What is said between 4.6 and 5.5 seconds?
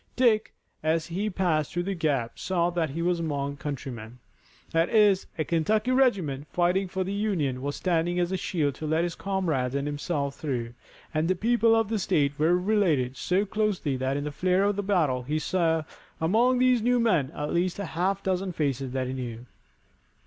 That is, a